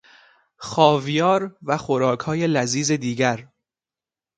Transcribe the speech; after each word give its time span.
خاویار 0.57 1.57
و 1.63 1.77
خوراکهای 1.77 2.47
لذیذ 2.47 2.91
دیگر 2.91 3.47